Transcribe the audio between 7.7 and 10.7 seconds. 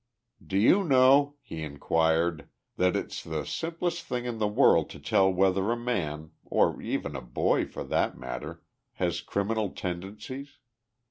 that matter has criminal tendencies?